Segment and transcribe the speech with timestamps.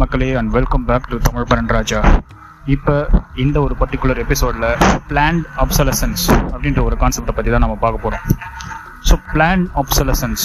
[0.00, 1.98] வணக்கம் மக்களே and welcome back to Tamil Paran Raja.
[2.66, 2.94] இப்போ
[3.36, 4.66] இந்த ஒரு பர்டிகுலர் எபிசோடில்
[5.08, 8.24] பிளான்ட் அப்சலசன்ஸ் அப்படின்ற ஒரு கான்செப்டை பற்றி தான் நம்ம பார்க்க போகிறோம்
[9.08, 10.44] ஸோ பிளான் அப்சலசன்ஸ்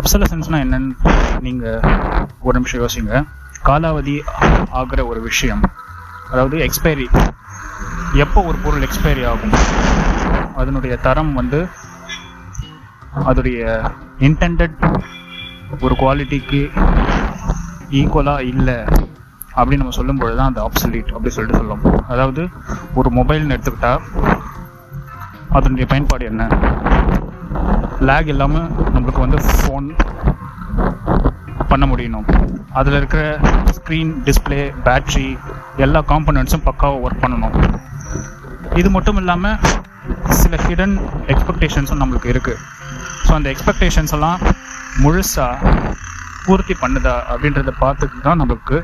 [0.00, 0.94] அப்சலசன்ஸ்னால் என்னன்னு
[1.40, 1.78] நீங்கள்
[2.40, 3.12] ஒரு நிமிஷம் யோசிங்க.
[3.62, 4.16] காலாவதி
[4.80, 5.62] ஆகிற ஒரு விஷயம்
[6.30, 7.08] அதாவது எக்ஸ்பைரி
[8.24, 9.54] எப்போ ஒரு பொருள் எக்ஸ்பைரி ஆகும்?
[10.56, 11.60] அதனுடைய தரம் வந்து
[13.26, 13.60] அதோடைய
[14.28, 14.76] இன்டெண்டட்
[15.80, 16.60] ஒரு குவாலிட்டிக்கு
[17.98, 18.78] ஈக்குவலாக இல்லை
[19.58, 21.84] அப்படின்னு நம்ம சொல்லும்பொழுது தான் அந்த ஆப்சலீட் அப்படி சொல்லிட்டு சொல்லும்.
[22.12, 22.42] அதாவது
[22.98, 24.02] ஒரு மொபைல்னு எடுத்துக்கிட்டால்
[25.56, 26.48] அதனுடைய பயன்பாடு என்ன?
[28.08, 29.86] லேக் இல்லாமல் நம்மளுக்கு வந்து ஃபோன்
[31.70, 32.26] பண்ண முடியணும்.
[32.78, 33.22] அதில் இருக்கிற
[33.76, 35.28] ஸ்க்ரீன் டிஸ்பிளே பேட்ரி
[35.84, 37.56] எல்லா காம்பனண்ட்ஸும் பக்காவாக ஒர்க் பண்ணணும்.
[38.80, 39.58] இது மட்டும் இல்லாமல்
[40.40, 40.96] சில ஹிடன்
[41.32, 42.62] எக்ஸ்பெக்டேஷன்ஸும் நம்மளுக்கு இருக்குது
[43.26, 44.40] ஸோ அந்த எக்ஸ்பெக்டேஷன்ஸ் எல்லாம்
[45.04, 45.72] முழுசாக
[46.46, 48.76] பூர்த்தி பண்ணுதா அப்படின்றத பார்த்துட்டு தான் நம்மளுக்கு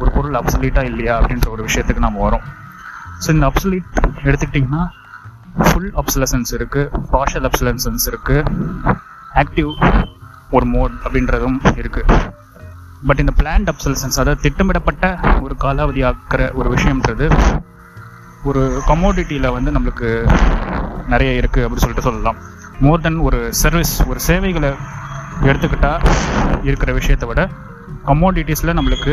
[0.00, 2.44] ஒரு பொருள் அப்சலீட்டா இல்லையா அப்படின்ற ஒரு விஷயத்துக்கு நம்ம வரோம்.
[3.24, 3.90] ஸோ இந்த அப்சலீட்
[4.24, 4.82] எடுத்துக்கிட்டிங்கன்னா
[5.68, 8.42] ஃபுல் அப்சலசன்ஸ் இருக்குது பார்ஷல் அப்சலசன்ஸ் இருக்குது
[9.42, 9.70] ஆக்டிவ்
[10.50, 12.18] ஒரு மோட் அப்படின்றதும் இருக்குது
[13.08, 15.06] பட் இந்த பிளான்ட் அப்சலசன்ஸ் அதாவது திட்டமிடப்பட்ட
[15.44, 17.26] ஒரு காலாவதி ஆக்கிற ஒரு விஷயம்ன்றது
[18.50, 20.08] ஒரு கமோடிட்டியில் வந்து நம்மளுக்கு
[21.12, 22.38] நிறைய இருக்குது அப்படின்னு சொல்லிட்டு சொல்லலாம்.
[22.84, 24.70] மோர் தென் ஒரு சர்வீஸ் ஒரு சேவைகளை
[25.42, 26.04] எடுத்துக்கிட்டால்
[26.62, 27.48] இருக்கிற விஷயத்தை விட
[28.06, 29.12] கமோடிட்டிஸில் நம்மளுக்கு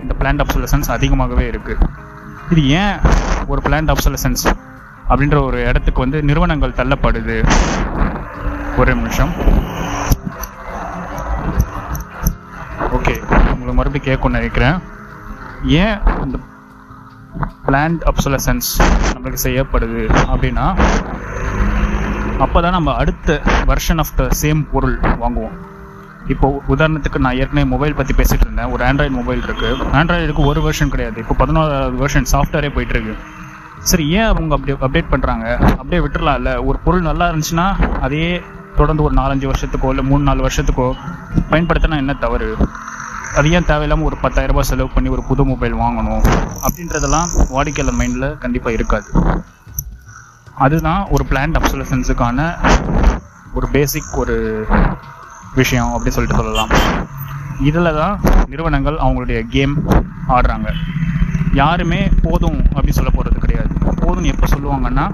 [0.00, 1.88] இந்த பிளான்ட் அப்சலசன்ஸ் அதிகமாகவே இருக்குது
[2.50, 2.98] இது ஏன்
[3.46, 4.44] ஒரு பிளான்ட் அப்சலசன்ஸ்
[5.08, 7.36] அப்படின்ற ஒரு இடத்துக்கு வந்து நிறுவனங்கள் தள்ளப்படுது?
[8.76, 9.32] ஒரு நிமிஷம்.
[12.96, 13.14] ஓகே
[13.52, 14.78] உங்களை மறுபடியும் கேட்கணும்னு நினைக்கிறேன்.
[15.64, 16.38] ஏன் இந்த
[17.66, 18.68] பிளான்ட் அப்சலசன்ஸ்
[19.12, 20.02] நம்மளுக்கு செய்யப்படுது
[20.32, 20.66] அப்படின்னா
[22.44, 23.40] அப்போ தான் நம்ம அடுத்த
[23.70, 25.56] வெர்ஷன் ஆஃப் த சேம் பொருள் வாங்குவோம்.
[26.32, 28.70] இப்போ உதாரணத்துக்கு நான் ஏற்கனவே மொபைல் பற்றி பேசிட்டு இருந்தேன்.
[28.74, 29.70] ஒரு ஆண்ட்ராய்டு மொபைல் இருக்கு.
[29.98, 31.18] ஆண்ட்ராய்டுக்கு ஒரு வெர்ஷன் கிடையாது.
[31.22, 33.14] இப்போ பதினோராவது வெர்ஷன் சாஃப்ட்வேரே போயிட்டு இருக்கு.
[33.90, 35.46] சரி ஏன் அவங்க அப்படி அப்டேட் பண்ணுறாங்க
[35.80, 36.52] அப்படியே விட்டுறலாம்ல.
[36.68, 37.66] ஒரு பொருள் நல்லா இருந்துச்சுன்னா
[38.06, 38.30] அதையே
[38.78, 40.88] தொடர்ந்து ஒரு நாலஞ்சு வருஷத்துக்கோ இல்லை மூணு நாலு வருஷத்துக்கோ
[41.52, 42.50] பயன்படுத்தினா என்ன தவறு?
[43.38, 46.22] அது ஏன் தேவையில்லாமல் ஒரு பத்தாயிரம் ரூபாய் செலவு பண்ணி ஒரு புது மொபைல் வாங்கணும்?
[46.66, 49.08] அப்படின்றதெல்லாம் வாடிக்கையாளர் மைண்டில் கண்டிப்பாக இருக்காது.
[50.64, 52.48] அதுதான் ஒரு பிளான்ட் அப்சலசன்ஸுக்கான
[53.56, 54.36] ஒரு பேசிக் ஒரு
[55.60, 56.72] விஷயம் அப்படின்னு சொல்லிட்டு சொல்லலாம்.
[57.68, 58.14] இதில் தான்
[58.50, 59.74] நிறுவனங்கள் அவங்களுடைய கேம்
[60.34, 60.68] ஆடுறாங்க.
[61.60, 63.72] யாருமே போதும் அப்படின்னு சொல்ல போகிறது கிடையாது.
[64.04, 65.06] போதும்னு எப்போ சொல்லுவாங்கன்னா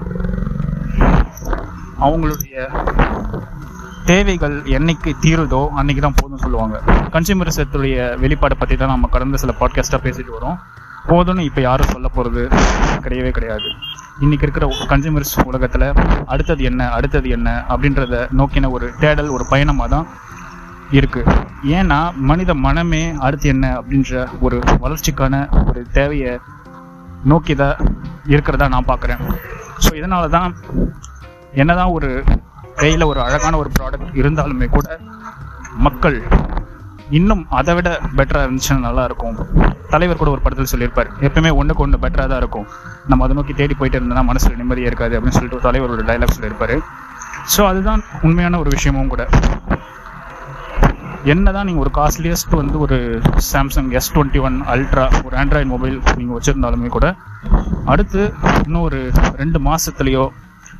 [2.05, 2.55] அவங்களுடைய
[4.09, 6.75] தேவைகள் என்னைக்கு தீருதோ அன்னைக்கு தான் போதும் சொல்லுவாங்க
[7.15, 10.57] கன்சியூமரிசத்துடைய வெளிப்பாடை பற்றி தான் நம்ம கடந்த சில பாட்காஸ்ட்டாக பேசிட்டு வரோம்.
[11.11, 12.43] போதும்னு இப்போ யாரும் சொல்ல போகிறது
[13.05, 13.69] கிடையவே கிடையாது.
[14.15, 15.85] இன்னைக்கு இருக்கிற கன்சியூமர்ஸ் உலகத்தில்
[16.25, 20.07] அடுத்தது என்ன அடுத்தது என்ன அப்படின்றத நோக்கின ஒரு தேடல் ஒரு பயணமாக தான்
[20.91, 21.33] இருக்குது
[21.69, 25.35] ஏன்னா மனித மனமே அடுத்து என்ன அப்படின்ற ஒரு வளர்ச்சிக்கான
[25.65, 26.33] ஒரு தேவையை
[27.23, 27.77] நோக்கி தான்
[28.25, 29.21] இருக்கிறதா நான் பார்க்குறேன்.
[29.79, 30.49] ஸோ இதனால தான்
[31.53, 32.09] என்னதான் ஒரு
[32.77, 34.87] கையில் ஒரு அழகான ஒரு ப்ராடக்ட் இருந்தாலுமே கூட
[35.79, 36.17] மக்கள்
[37.17, 39.35] இன்னும் அதை விட பெட்டராக இருந்துச்சுன்னா நல்லா இருக்கும்.
[39.93, 41.09] தலைவர் கூட ஒரு படத்தில் சொல்லியிருப்பார்.
[41.27, 42.67] எப்பவுமே ஒன்றுக்கு ஒன்று பெட்டராக தான் இருக்கும்.
[43.09, 46.35] நம்ம அதை நோக்கி தேடி போயிட்டு இருந்தோம்னா மனசில் நிம்மதியாக இருக்காது அப்படின்னு சொல்லிட்டு ஒரு தலைவர் ஒரு டைலாக்
[46.37, 46.77] சொல்லியிருப்பாரு.
[47.53, 49.25] ஸோ அதுதான் உண்மையான ஒரு விஷயமும் கூட.
[51.33, 52.97] என்னதான் நீங்கள் ஒரு காஸ்ட்லியஸ்ட் வந்து ஒரு
[53.51, 57.07] Samsung S twenty one ultra ஒரு ஆண்ட்ராய்டு மொபைல் நீங்கள் வச்சுருந்தாலுமே கூட
[57.93, 58.21] அடுத்து
[58.65, 58.99] இன்னும் ஒரு
[59.41, 60.25] ரெண்டு மாதத்துலேயோ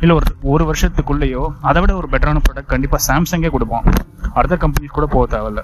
[0.03, 3.85] இல்லை ஒரு ஒரு வருஷத்துக்குள்ளேயோ அதை விட ஒரு பெட்டரான ப்ராடக்ட் கண்டிப்பாக சாம்சங்கே கொடுப்போம்
[4.37, 5.63] அடுத்த கம்பெனிஸ் கூட போக தேவையில்ல.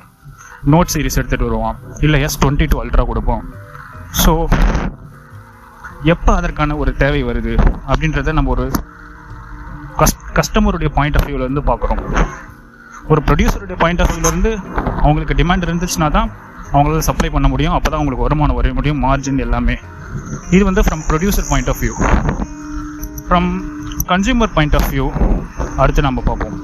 [0.73, 1.77] நோட் சீரிஸ் எடுத்துகிட்டு வருவோம்.
[2.05, 3.43] இல்லை எஸ் டுவெண்ட்டி டூ அல்ட்ரா கொடுப்போம்.
[4.23, 4.33] ஸோ
[6.13, 7.53] எப்போ அதற்கான ஒரு தேவை வருது
[7.91, 8.65] அப்படின்றத நம்ம ஒரு
[9.99, 12.01] கஸ் கஸ்டமருடைய பாயிண்ட் ஆஃப் வியூவிலேருந்து பார்க்குறோம்.
[13.11, 14.51] ஒரு ப்ரொடியூசருடைய பாயிண்ட் ஆஃப் வியூலேருந்து
[15.03, 16.29] அவங்களுக்கு டிமாண்ட் இருந்துச்சுன்னா தான்
[16.73, 17.75] அவங்களால சப்ளை பண்ண முடியும்.
[17.77, 19.75] அப்போ தான் அவங்களுக்கு வருமானம் வர முடியும் மார்ஜின் எல்லாமே.
[20.55, 21.95] இது வந்து from producer point of view
[23.27, 23.49] from
[24.11, 25.07] consumer point of view
[25.81, 26.57] அடுத்து நம்ம பார்ப்போம்.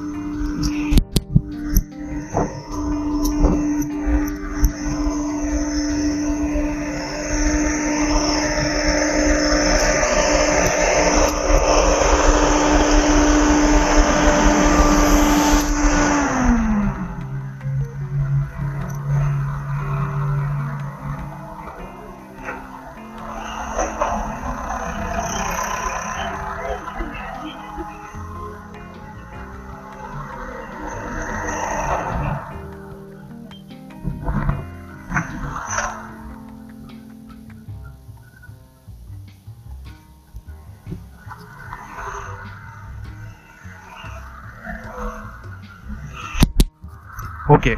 [47.55, 47.73] ஓகே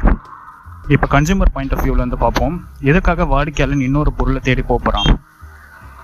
[0.94, 2.54] இப்போ கன்சியூமர் பாயிண்ட் ஆஃப் வியூவில் வந்து பார்ப்போம்.
[2.90, 5.10] எதுக்காக வாடிக்கையாளன் இன்னொரு பொருளை தேடி போகிறான்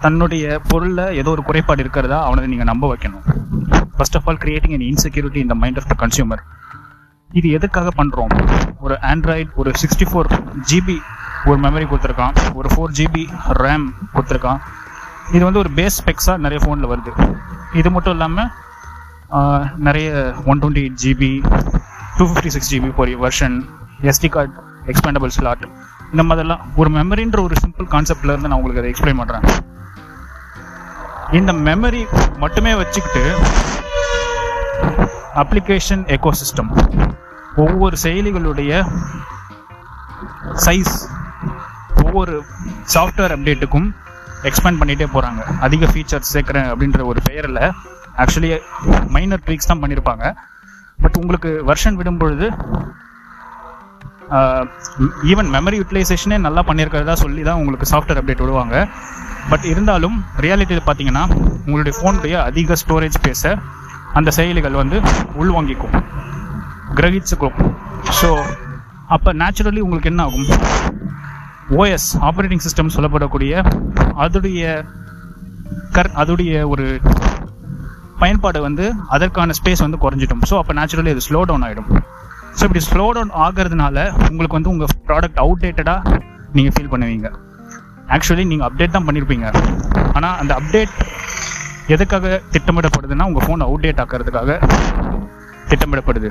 [0.02, 2.18] தன்னுடைய பொருளில் ஏதோ ஒரு குறைபாடு இருக்கிறதா?
[2.26, 3.24] அவனை நீங்கள் நம்ப வைக்கணும்.
[3.96, 6.42] First of all creating and insecurity இந்த மைண்ட் ஆஃப் த கன்சியூமர்
[7.38, 8.34] இது எதுக்காக பண்ணுறோம்
[8.84, 10.30] ஒரு ஆண்ட்ராய்டு ஒரு சிக்ஸ்டி ஃபோர்
[10.70, 10.98] ஜிபி
[11.48, 12.36] ஒரு மெமரி கொடுத்துருக்கான்.
[12.58, 13.24] ஒரு ஃபோர் ஜிபி
[13.62, 14.60] ரேம் கொடுத்துருக்கான்.
[15.34, 17.12] இது வந்து ஒரு பேஸ் ஸ்பெக்ஸாக நிறைய ஃபோனில் வருது.
[17.80, 18.48] இது மட்டும் இல்லாமல்
[19.88, 20.08] நிறைய
[20.50, 21.32] one twenty eight GB
[22.16, 23.56] two fifty six GB ஒரு version
[24.10, 24.52] SD card
[24.86, 25.64] expandable slot
[26.10, 29.44] இந்த மாதிரிலாம் ஒரு மெமரின்ற ஒரு சிம்பிள் கான்செப்ட்ல இருந்து நான் உங்களுக்கு அதை எக்ஸ்பிளைன் பண்ணுறேன்
[31.32, 32.02] இந்த மெமரி
[32.38, 33.22] மட்டுமே வச்சுக்கிட்டு
[35.42, 36.70] அப்ளிகேஷன் எக்கோசிஸ்டம்
[37.64, 38.72] ஒவ்வொரு செயலிகளுடைய
[40.64, 40.94] சைஸ்
[42.02, 42.34] ஒவ்வொரு
[42.94, 43.88] சாஃப்ட்வேர் அப்டேட்டுக்கும்
[44.44, 47.62] எக்ஸ்பேண்ட் பண்ணிகிட்டே போகிறாங்க அதிக ஃபீச்சர்ஸ் சேர்க்குறேன் அப்படின்ற ஒரு பெயரில்
[48.18, 48.50] ஆக்சுவலி
[49.10, 50.26] மைனர் ட்ரீக்ஸ் தான் பண்ணியிருப்பாங்க
[51.02, 52.46] பட் உங்களுக்கு வெர்ஷன் விடும் பொழுது
[55.30, 58.76] ஈவன் மெமரி யூட்டிலைசேஷனே நல்லா பண்ணியிருக்கிறதா சொல்லி தான் உங்களுக்கு சாஃப்ட்வேர் அப்டேட் விடுவாங்க.
[59.50, 61.24] பட் இருந்தாலும் ரியாலிட்டியில் பார்த்தீங்கன்னா
[61.66, 63.52] உங்களுடைய ஃபோனுடைய அதிக ஸ்டோரேஜ் பேச
[64.18, 64.96] அந்த செயலிகள் வந்து
[65.42, 65.96] உள்வாங்கிக்கும்
[66.98, 67.56] கிரகிச்சுக்கும்.
[68.20, 68.30] ஸோ
[69.14, 70.48] அப்போ நேச்சுரலி உங்களுக்கு என்ன ஆகும்?
[71.80, 73.62] ஓஎஸ் ஆப்ரேட்டிங் சிஸ்டம் சொல்லப்படக்கூடிய
[74.24, 74.64] அதோடைய
[75.96, 76.86] கர் அதோடைய ஒரு
[78.20, 78.84] பயன்பாடு வந்து
[79.14, 80.42] அதற்கான ஸ்பேஸ் வந்து குறைஞ்சிடும்.
[80.50, 81.88] ஸோ அப்போ நேச்சுரலி அது ஸ்லோ டவுன் ஆகிடும்
[82.58, 83.96] ஸோ இப்படி ஸ்லோ டவுன் ஆகிறதுனால
[84.30, 86.20] உங்களுக்கு வந்து உங்கள் ப்ராடக்ட் அவுடேட்டடாக
[86.56, 87.30] நீங்கள் ஃபீல் பண்ணுவீங்க.
[88.14, 89.46] ஆக்சுவலி நீங்கள் அப்டேட் தான் பண்ணியிருப்பீங்க
[90.16, 90.94] ஆனால் அந்த அப்டேட்
[91.94, 94.58] எதுக்காக திட்டமிடப்படுதுன்னா உங்கள் ஃபோன் அவுடேட் ஆக்கிறதுக்காக
[95.70, 96.30] திட்டமிடப்படுது.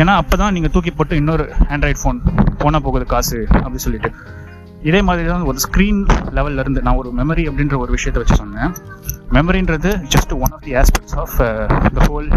[0.00, 1.44] ஏன்னா அப்போ தான் நீங்கள் தூக்கி போட்டு இன்னொரு
[1.74, 2.18] ஆண்ட்ராய்ட் ஃபோன்
[2.62, 4.10] போனால் போகுது காசு அப்படின்னு சொல்லிட்டு.
[4.88, 6.00] இதே மாதிரி தான் ஒரு ஸ்க்ரீன்
[6.38, 8.72] லெவல்ல இருந்து நான் ஒரு மெமரி அப்படின்ற ஒரு விஷயத்தை வச்சு சொன்னேன்.
[9.32, 11.36] மெமரின்றது just one of the aspects of
[11.94, 12.28] the whole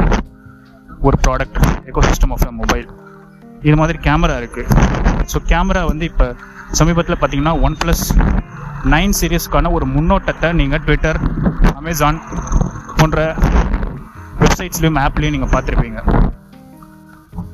[1.02, 2.88] ஒரு product ecosystem of a mobile
[3.62, 4.68] இது மாதிரி கேமரா இருக்குது
[5.26, 6.36] ஸோ கேமரா வந்து இப்போ
[6.72, 8.06] சமீபத்தில் பார்த்தீங்கன்னா ஒன் ப்ளஸ்
[8.86, 11.20] நைன் சீரீஸ்க்கான ஒரு முன்னோட்டத்தை நீங்கள் ட்விட்டர்
[11.76, 12.20] அமேசான்
[12.98, 13.36] போன்ற
[14.40, 16.00] வெப்சைட்ஸ்லையும் ஆப்லேயும் நீங்கள் பார்த்துருப்பீங்க.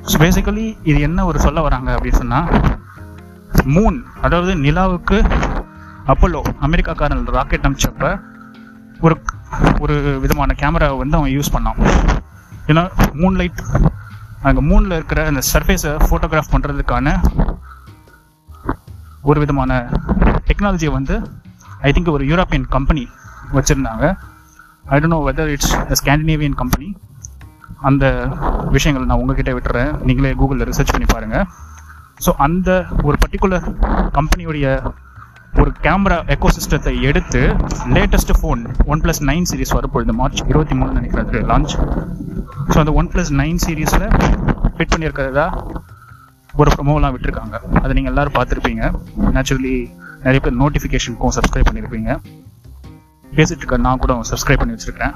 [0.06, 2.48] ஸோ பேசிக்கலி இது என்ன ஒரு சொல்ல வராங்க அப்படின்னு சொன்னால்
[3.66, 5.18] மூன் அதாவது நிலாவுக்கு
[6.06, 8.08] அப்போலோ அமெரிக்காக்காரன் ராக்கெட் அமிச்சப்ப
[9.04, 9.14] ஒரு
[9.84, 11.80] ஒரு விதமான கேமராவை வந்து அவன் யூஸ் பண்ணான்.
[12.70, 12.82] ஏன்னா
[13.20, 13.60] மூன் லைட்
[14.48, 17.16] அங்கே மூணில் இருக்கிற அந்த சர்ஃபேஸை ஃபோட்டோகிராஃப் பண்ணுறதுக்கான
[19.30, 19.72] ஒரு விதமான
[20.48, 21.14] டெக்னாலஜியை வந்து
[21.88, 23.04] ஐ திங்க் ஒரு யூரோப்பியன் கம்பெனி
[23.56, 24.04] வச்சுருந்தாங்க.
[24.92, 26.88] I don't know whether it's Scandinavian company
[27.88, 28.04] அந்த
[28.76, 29.92] விஷயங்கள் நான் உங்ககிட்ட விட்டுறேன்.
[30.08, 31.46] நீங்களே கூகுளில் ரிசர்ச் பண்ணி பாருங்கள்
[32.24, 32.70] ஸோ அந்த
[33.08, 33.66] ஒரு பர்டிகுலர்
[34.18, 34.66] கம்பெனியுடைய
[35.60, 37.40] ஒரு கேமரா எக்கோசிஸ்டத்தை எடுத்து
[37.96, 38.62] latest phone
[39.04, 41.74] OnePlus nine series வரப்பொழுது March இருபத்தி மூணு நினைக்கிறது லான்ச்
[42.72, 44.06] ஸோ அந்த ஒன் ப்ளஸ் நைன் சீரீஸில்
[44.76, 45.46] ஃபிட் பண்ணியிருக்கிறதா?
[46.54, 47.56] ஒரு ப்ரொமோலாம் விட்டுருக்காங்க.
[47.82, 48.82] அதை நீங்கள் எல்லோரும் பார்த்துருப்பீங்க.
[49.36, 49.74] நேச்சுரலி
[50.24, 52.10] நிறைய பேர் நோட்டிஃபிகேஷனுக்கும் சப்ஸ்கிரைப் பண்ணியிருப்பீங்க
[53.36, 55.14] பேசிட்டு இருக்க நான் கூட சப்ஸ்கிரைப் பண்ணி வச்சுருக்கேன்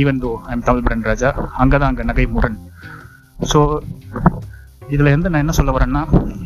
[0.00, 1.30] ஈவன் தோ ஐம் தமிழ் பிரன் ராஜா
[1.62, 2.58] அங்கே தான் அங்கே நகை முரண்.
[3.52, 3.60] ஸோ
[4.94, 6.02] இதில் இருந்து நான் என்ன சொல்ல வரேன்னா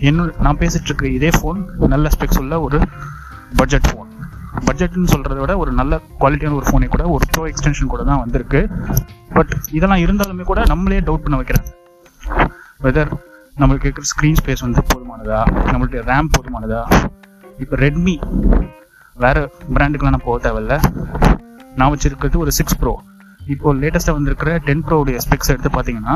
[0.08, 1.58] என்ன நான் பேசிட்டு இருக்க இதே ஃபோன்
[1.94, 2.78] நல்ல ஸ்பெக்ஸ் உள்ள ஒரு
[3.58, 4.08] பட்ஜெட் ஃபோன்
[4.66, 8.60] பட்ஜெட்னு சொல்கிறத விட ஒரு நல்ல குவாலிட்டியான ஒரு ஃபோனே கூட ஒரு ப்ரோ எக்ஸ்டென்ஷன் கூட தான் வந்திருக்கு.
[9.36, 11.68] பட் இதெல்லாம் இருந்தாலுமே கூட நம்மளே டவுட் பண்ண வைக்கிறாங்க.
[12.84, 13.10] வெதர்
[13.60, 15.40] நம்மளுக்கு இருக்கிற ஸ்க்ரீன் ஸ்பேஸ் வந்து போதுமானதா?
[15.72, 16.82] நம்மளுடைய ரேம் போதுமானதா?
[17.62, 18.14] இப்போ ரெட்மி
[19.16, 19.42] வேறு
[19.74, 20.76] பிராண்டுக்கெலாம் நான் போக தேவையில்ல.
[21.78, 22.94] நான் வச்சுருக்கிறது ஒரு சிக்ஸ் ப்ரோ
[23.54, 26.14] இப்போ லேட்டஸ்ட்டாக வந்திருக்கிற டென் ப்ரோவுடைய ஸ்பெக்ஸ் எடுத்து பார்த்தீங்கன்னா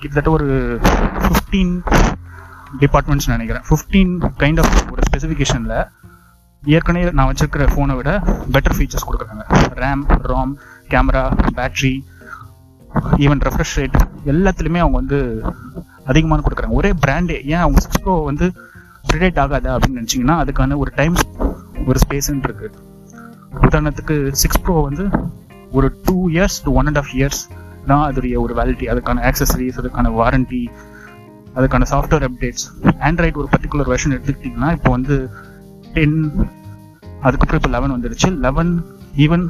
[0.00, 0.48] கிட்டத்தட்ட ஒரு
[1.24, 1.74] ஃபிஃப்டீன்
[2.82, 3.64] டிபார்ட்மெண்ட்ஸ் நினைக்கிறேன்.
[3.70, 4.12] ஃபிஃப்டீன்
[4.42, 5.78] கைண்ட் ஆஃப் ஒரு ஸ்பெசிஃபிகேஷனில்
[6.62, 8.10] ஏற்கனவே நான் வச்சுருக்கிற ஃபோனை விட
[8.54, 9.44] பெட்டர் ஃபீச்சர்ஸ் கொடுக்குறாங்க.
[9.82, 10.52] RAM RAM
[10.92, 11.22] camera
[11.58, 11.94] battery
[13.24, 13.96] even refresh rate
[14.32, 15.18] எல்லாத்துலேயுமே அவங்க வந்து
[16.10, 16.76] அதிகமான கொடுக்குறாங்க.
[16.80, 18.46] ஒரே பிராண்டே ஏன் அவங்க சிக்ஸ் ப்ரோ வந்து
[19.10, 21.16] ப்ரிடேட் ஆகாதா அப்படின்னு நினச்சிங்கன்னா அதுக்கான ஒரு டைம்
[21.88, 22.70] ஒரு ஸ்பேஸ்ன்னு இருக்கு.
[23.66, 25.06] உதாரணத்துக்கு சிக்ஸ் ப்ரோ வந்து
[25.78, 27.42] ஒரு two years to one and half years
[27.90, 30.62] தான் அதோடைய ஒரு வேலிட்டி அதுக்கான ஆக்சசரிஸ் அதுக்கான வாரண்ட்டி
[31.56, 32.66] அதுக்கான சாஃப்ட்வேர் அப்டேட்ஸ்
[33.08, 35.16] ஆண்ட்ராய்டு ஒரு பர்டிகுலர் வெர்ஷன் எடுத்துக்கிட்டிங்கன்னா இப்போ வந்து
[35.96, 36.18] டென்
[37.26, 38.72] அதுக்கப்புறம் இப்போ லெவன் வந்துடுச்சு லெவன்
[39.24, 39.44] ஈவன்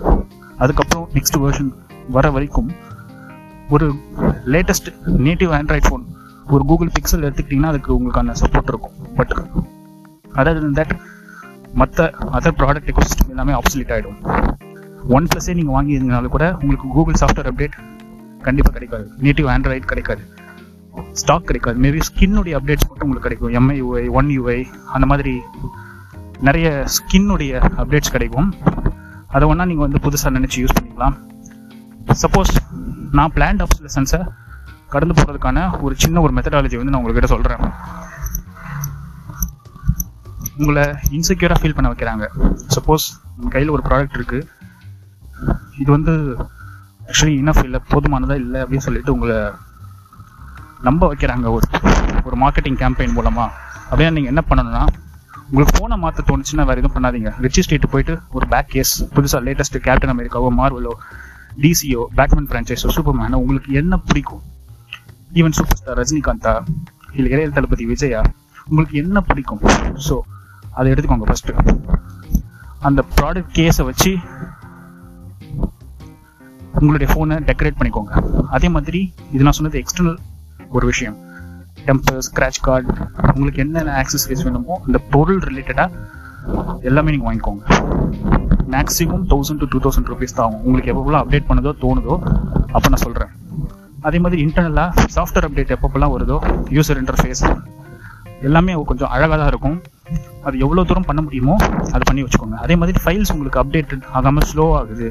[0.62, 1.70] அதுக்கப்புறம் நெக்ஸ்ட் வெர்ஷன்
[2.16, 2.70] வர வரைக்கும்
[3.74, 3.86] ஒரு
[4.54, 4.88] லேட்டஸ்ட்
[5.26, 6.04] நேட்டிவ் ஆண்ட்ராய்ட் ஃபோன்
[6.54, 8.96] ஒரு கூகுள் பிக்சல் எடுத்துக்கிட்டிங்கன்னா அதுக்கு உங்களுக்கான சப்போர்ட் இருக்கும்.
[9.18, 9.32] பட்
[10.40, 10.94] அதர் தட்
[11.80, 12.06] மற்ற
[12.38, 14.18] அதர் ப்ராடக்ட் எக்கோசிஸ்டம் எல்லாமே ஆப்சலிட் ஆகிடும்
[15.16, 17.76] ஒன் ப்ளஸ்ஸே நீங்கள் வாங்கியிருந்தனாலும் கூட உங்களுக்கு கூகுள் சாஃப்ட்வேர் அப்டேட்
[18.46, 19.06] கண்டிப்பாக கிடைக்காது.
[19.26, 20.22] நேட்டிவ் ஆண்ட்ராய்டு கிடைக்காது.
[21.20, 21.78] ஸ்டாக் கிடைக்காது.
[21.84, 23.52] மேபி ஸ்கின்னுடைய அப்டேட்ஸ் மட்டும் உங்களுக்கு கிடைக்கும்.
[23.58, 24.58] எம்ஐ யூஐ ஒன் யூஐ
[24.96, 25.34] அந்த மாதிரி
[26.48, 28.48] நிறைய ஸ்கின்னுடைய அப்டேட்ஸ் கிடைக்கும்.
[29.34, 31.16] அதை ஒன்றா நீங்கள் வந்து புதுசாக நினச்சி யூஸ் பண்ணிக்கலாம்.
[32.22, 32.52] சப்போஸ்
[33.18, 34.20] நான் பிளான்ட் ஆப்சலசன்ஸை
[34.94, 37.62] கடந்து போகிறதுக்கான ஒரு சின்ன ஒரு மெத்தடாலஜி வந்து நான் உங்கள்கிட்ட சொல்கிறேன்
[40.60, 40.84] உங்களை
[41.16, 42.24] இன்செக்யூராக ஃபீல் பண்ண வைக்கிறாங்க.
[42.74, 43.06] சப்போஸ்
[43.36, 44.48] உங்கள் கையில் ஒரு ப்ராடக்ட் இருக்குது
[45.82, 46.14] இது வந்து
[47.08, 49.38] ஆக்சுவலி இனஃப் இல்லை போதுமானதா இல்லை அப்படின்னு சொல்லிட்டு உங்களை
[50.88, 51.66] நம்ப வைக்கிறாங்க ஒரு
[52.28, 53.50] ஒரு மார்க்கெட்டிங் கேம்பெயின் மூலமாக
[53.90, 54.84] அப்படின்னா நீங்கள் என்ன பண்ணணும்னா
[55.48, 57.30] உங்களுக்கு ஃபோனை மாற்ற தோணுச்சுன்னா வேறு எதுவும் பண்ணாதீங்க.
[57.44, 60.92] ரிச்சி போயிட்டு ஒரு பேக் கேஸ் புதுசாக லேட்டஸ்ட் கேப்டன் அமெரிக்காவோ மார்வலோ
[61.62, 64.42] டிசியோ பேட்மேன் ஃப்ரான்ச்சைஸோ சூப்பர்மேனோ உங்களுக்கு என்ன பிடிக்கும்?
[65.38, 66.54] ஈவன் சூப்பர் ஸ்டார் ரஜினிகாந்தா
[67.16, 68.20] இல்லை இளைய தளபதி விஜயா
[68.68, 69.62] உங்களுக்கு என்ன பிடிக்கும்?
[70.06, 70.16] ஸோ
[70.78, 71.52] அதை எடுத்துக்கோங்க ஃபர்ஸ்ட்
[72.88, 74.12] அந்த ப்ராடக்ட் கேஸை வச்சு
[76.80, 78.12] உங்களுடைய ஃபோனை டெக்கரேட் பண்ணிக்கோங்க.
[78.56, 79.00] அதே மாதிரி
[79.34, 80.18] இது நான் சொன்னது எக்ஸ்டர்னல்
[80.76, 81.16] ஒரு விஷயம்.
[81.86, 82.88] டெம்பர் ஸ்க்ராட்ச் கார்டு
[83.34, 85.90] உங்களுக்கு என்னென்ன ஆக்சசரிஸ் வேணுமோ அந்த பொருள் ரிலேட்டடாக
[86.88, 87.62] எல்லாமே நீங்கள் வாங்கிக்கோங்க.
[88.74, 90.62] Maximum thousand to two thousand rupees தான் ஆகும்.
[90.66, 92.14] உங்களுக்கு எப்போ அப்டேட் பண்ணதோ தோணுதோ
[92.74, 93.32] அப்போ நான் சொல்கிறேன்
[94.08, 96.36] அதே மாதிரி இன்டர்னலாக சாஃப்ட்வேர் அப்டேட் எப்பப்போலாம் வருதோ
[96.76, 97.42] யூசர் இன்டர்ஃபேஸ்
[98.48, 99.76] எல்லாமே கொஞ்சம் அழகாக தான் இருக்கும்.
[100.46, 101.54] அது எவ்வளோ தூரம் பண்ண முடியுமோ
[101.94, 102.56] அதை பண்ணி வச்சுக்கோங்க.
[102.64, 105.08] அதே மாதிரி ஃபைல்ஸ் உங்களுக்கு அப்டேட்டட் ஆகாமல் ஸ்லோ ஆகுது.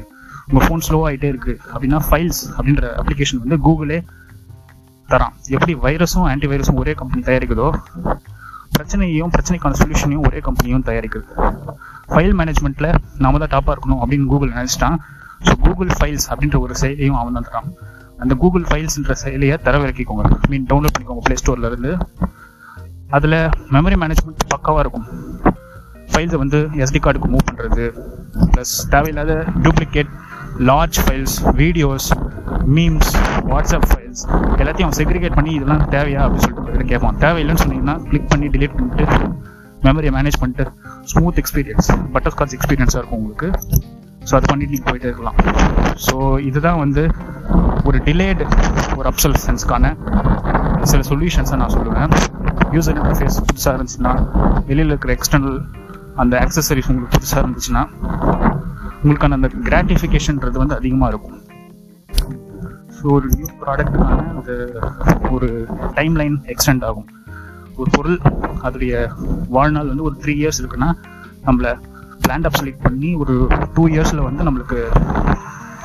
[0.48, 3.98] உங்கள் ஃபோன் ஸ்லோ ஆகிட்டே இருக்குது அப்படின்னா ஃபைல்ஸ் அப்படின்ற அப்ளிகேஷன் வந்து கூகுளே
[5.12, 5.34] தரான்.
[5.56, 7.68] எப்படி வைரஸும் ஆன்டி வைரஸும் ஒரே கம்பெனி தயாரிக்குதோ
[8.76, 11.26] பிரச்சனையும் பிரச்சனைக்கான சொல்யூஷனையும் ஒரே கம்பெனியும் தயாரிக்குது.
[12.12, 12.90] ஃபைல் மேனேஜ்மெண்ட்டில்
[13.24, 14.96] நாம தான் டாப்பாக இருக்கணும் அப்படின்னு கூகுள் நினச்சிட்டான்.
[15.46, 17.68] ஸோ கூகுள் ஃபைல்ஸ் அப்படின்ற ஒரு செயலியும் அவன் தான் தரான்.
[18.22, 20.24] அந்த கூகுள் ஃபைல்ஸ்ன்ற செயலியை தரவிறக்கிக்கோங்க.
[20.50, 21.92] மீன் டவுன்லோட் பண்ணிக்கோங்க ப்ளே ஸ்டோர்லேருந்து
[23.18, 23.38] அதில்
[23.76, 25.06] மெமரி மேனேஜ்மெண்ட் பக்காவாக இருக்கும்.
[26.12, 27.84] ஃபைல்ஸை வந்து எஸ்டி கார்டுக்கு மூவ் பண்ணுறது
[28.52, 29.34] ப்ளஸ் தேவையில்லாத
[29.66, 30.12] duplicate
[30.70, 32.08] large files videos
[32.78, 33.12] memes
[33.50, 34.01] WhatsApp files
[34.62, 37.18] எல்லாத்தையும் செக்ரிகேட் பண்ணி இதெல்லாம் தேவையா அப்படின்னு சொல்லிட்டு உங்ககிட்ட கேட்பான்.
[37.24, 39.06] தேவையில்லைன்னு சொன்னீங்கன்னா கிளிக் பண்ணி டிலீட் பண்ணிட்டு
[39.86, 40.64] மெமரியை மேனேஜ் பண்ணிட்டு
[41.12, 43.48] ஸ்மூத் எக்ஸ்பீரியன்ஸ் பட்டர்ஸ்காட்ச் எக்ஸ்பீரியன்ஸாக இருக்கும் உங்களுக்கு.
[44.28, 45.38] ஸோ அது பண்ணிட்டு நீங்கள் போயிட்டே இருக்கலாம்.
[46.06, 46.16] ஸோ
[46.48, 47.02] இதுதான் வந்து
[47.88, 48.44] ஒரு டிலேடு
[48.98, 49.94] ஒரு அப்சல்சன்ஸ்க்கான
[50.90, 52.12] சில சொல்யூஷன்ஸை நான் சொல்லுவேன்.
[52.76, 54.12] யூசர் இன்டர்ஃபேஸ் புதுசாக இருந்துச்சுன்னா
[54.68, 55.58] வெளியில் இருக்கிற எக்ஸ்டர்னல்
[56.22, 57.82] அந்த ஆக்சசரிஸ் உங்களுக்கு புதுசாக இருந்துச்சுன்னா
[59.02, 61.38] உங்களுக்கான அந்த கிராட்டிஃபிகேஷன்ன்றது வந்து அதிகமாக இருக்கும்.
[63.02, 64.52] ஸோ ஒரு நியூ ப்ராடக்ட்டுக்கான அந்த
[65.34, 65.48] ஒரு
[65.96, 67.08] டைம் லைன் எக்ஸ்டெண்ட் ஆகும்.
[67.80, 68.18] ஒரு பொருள்
[68.66, 68.94] அதோடைய
[69.56, 70.88] வாழ்நாள் வந்து ஒரு த்ரீ இயர்ஸ் இருக்குன்னா
[71.46, 71.72] நம்மளை
[72.24, 73.34] பிளான் அப் செலக்ட் பண்ணி ஒரு
[73.76, 74.78] டூ இயர்ஸில் வந்து நம்மளுக்கு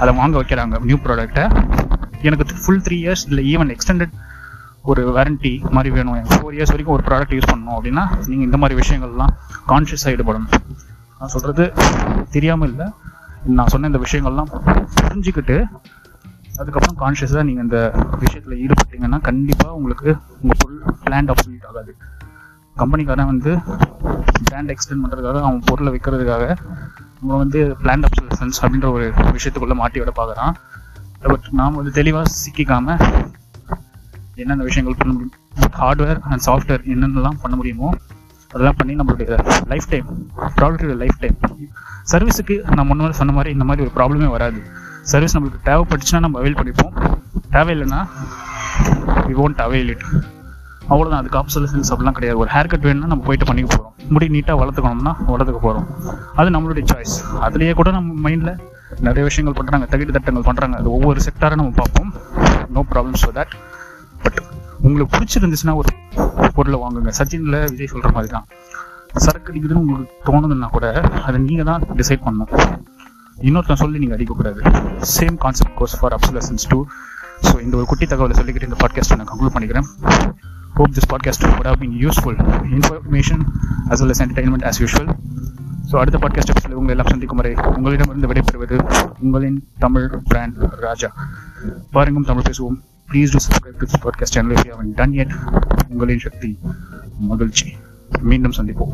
[0.01, 1.45] அதை வாங்க வைக்கிறாங்க நியூ ப்ராடக்ட்டை
[2.27, 4.13] எனக்கு ஃபுல் த்ரீ இயர்ஸ் இல்லை ஈவன் எக்ஸ்டெண்டட்
[4.91, 6.17] ஒரு வாரண்டி மாதிரி வேணும்.
[6.19, 9.33] எனக்கு ஃபோர் இயர்ஸ் வரைக்கும் ஒரு ப்ராடக்ட் யூஸ் பண்ணணும் அப்படின்னா நீங்கள் இந்த மாதிரி விஷயங்கள்லாம்
[9.71, 10.53] கான்ஷியஸாக ஈடுபடணும்
[11.19, 11.65] நான் சொல்கிறது
[12.35, 12.87] தெரியாமல் இல்லை.
[13.57, 14.51] நான் சொன்ன இந்த விஷயங்கள்லாம்
[15.01, 15.57] புரிஞ்சுக்கிட்டு
[16.59, 17.79] அதுக்கப்புறம் கான்ஷியஸாக நீங்கள் இந்த
[18.23, 20.09] விஷயத்தில் ஈடுபட்டீங்கன்னா கண்டிப்பாக உங்களுக்கு
[20.41, 21.91] உங்கள் பொருள் பிளான் அப்சல்யூட் ஆகாது.
[22.75, 23.51] கம்பெனிக்காரன் வந்து
[24.47, 26.45] பிராண்ட் எக்ஸ்டெண்ட் பண்ணுறதுக்காக அவன் பொருளை விற்கிறதுக்காக
[27.19, 30.53] நம்ம வந்து பிளான் அப்சல்யூஷன்ஸ் அப்படின்ற ஒரு விஷயத்துக்குள்ளே மாட்டி விட பார்க்குறான்
[31.23, 32.99] பட் நாம் வந்து தெளிவாக சிக்கிக்காமல்
[34.35, 35.35] என்னென்ன விஷயங்கள் பண்ண முடியும்?
[35.81, 37.89] ஹார்ட்வேர் அண்ட் சாஃப்ட்வேர் என்னென்னலாம் பண்ண முடியுமோ
[38.53, 39.37] அதெல்லாம் பண்ணி நம்மளுடைய
[39.71, 40.07] லைஃப் டைம்
[40.57, 41.37] ப்ராடக்டோட லைஃப் டைம்
[42.11, 44.59] சர்வீஸுக்கு நான் முன்னாடி சொன்ன மாதிரி இந்த மாதிரி ஒரு ப்ராப்ளமே வராது.
[45.11, 46.93] சர்வீஸ் நம்மளுக்கு தேவைப்பட்டுச்சுன்னா நம்ம அவைல் பண்ணிப்போம்.
[47.55, 47.99] தேவையில்லைன்னா
[49.27, 50.05] வி ஒன்ட் அவைல் இட்
[50.91, 52.37] அவ்வளோதான் அதுக்கு ஆப்சலசன்ஸ் அப்படிலாம் கிடையாது.
[52.43, 55.87] ஒரு ஹேர் கட் வேணும்னா நம்ம போயிட்டு பண்ணிக்க போகிறோம் முடி நீட்டாக வளர்த்துக்கணும்னா வளர்த்துக்க போகிறோம்
[56.39, 58.53] அது நம்மளுடைய சாய்ஸ் அதுலேயே கூட நம்ம மைண்டில்
[59.07, 62.11] நிறைய விஷயங்கள் பண்ணுறாங்க தகுதி தட்டங்கள் பண்ணுறாங்க அது ஒவ்வொரு செக்டாரை நம்ம பார்ப்போம்.
[62.75, 63.55] No problems for that
[64.23, 64.39] but
[64.85, 65.91] உங்களுக்கு பிடிச்சிருந்துச்சுன்னா ஒரு
[66.57, 67.11] பொருளை வாங்குங்க.
[67.19, 68.47] சச்சினில் விஜய் சொல்கிற மாதிரி தான்
[69.25, 70.87] சரக்கு அடிக்குதுன்னு உங்களுக்கு தோணுதுன்னா கூட
[71.27, 72.51] அதை நீங்கள் தான் டிசைட் பண்ணணும்.
[73.41, 74.59] இன்னொருத்தன் சொல்லி நீங்கள் அடிக்கக்கூடாது.
[75.17, 76.85] Same concept goes for obsolescence too
[77.41, 79.87] so இந்த ஒரு குட்டி தகவலை சொல்லிக்கிட்டு இந்த பாட்காஸ்ட் நான் கன்க்ளூட் பண்ணிக்கிறேன்.
[80.73, 82.35] Hope this podcast would have been useful
[82.77, 83.39] information
[83.89, 85.07] as well as entertainment as usual.
[85.91, 88.77] So அடுத்த பாட்காஸ்ட் எபிசோட் உங்கள் எல்லாம் சந்திக்கும் வரை உங்களிடமிருந்து விடைபெறுவது
[89.19, 91.09] உங்களின் தமிழ் பிராண்ட் ராஜா.
[91.91, 92.77] பாருங்கும் தமிழ் பேசுவோம்.
[93.11, 95.33] Please do subscribe to podcast channel if done it
[95.89, 96.59] உங்களின் சக்தி
[97.31, 97.75] மகிழ்ச்சி.
[98.21, 98.93] மீண்டும் சந்திப்போம்.